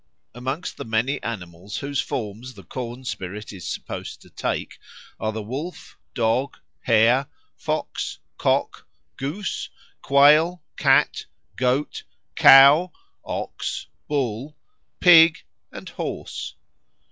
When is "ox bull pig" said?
13.23-15.43